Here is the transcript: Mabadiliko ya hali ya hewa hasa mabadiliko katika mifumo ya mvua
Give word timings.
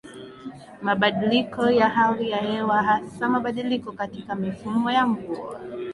Mabadiliko 0.81 1.69
ya 1.69 1.89
hali 1.89 2.29
ya 2.29 2.37
hewa 2.41 2.81
hasa 2.83 3.29
mabadiliko 3.29 3.91
katika 3.91 4.35
mifumo 4.35 4.91
ya 4.91 5.07
mvua 5.07 5.59